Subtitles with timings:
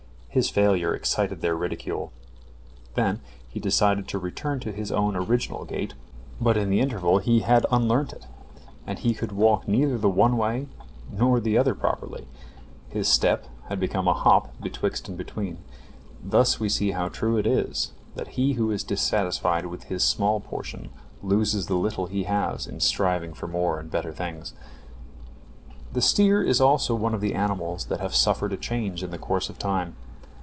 [0.33, 2.13] His failure excited their ridicule.
[2.95, 3.19] Then
[3.49, 5.93] he decided to return to his own original gait,
[6.39, 8.27] but in the interval he had unlearnt it,
[8.87, 10.67] and he could walk neither the one way
[11.11, 12.29] nor the other properly.
[12.87, 15.57] His step had become a hop betwixt and between.
[16.23, 20.39] Thus we see how true it is, that he who is dissatisfied with his small
[20.39, 20.91] portion
[21.21, 24.53] loses the little he has in striving for more and better things.
[25.91, 29.17] The steer is also one of the animals that have suffered a change in the
[29.17, 29.97] course of time.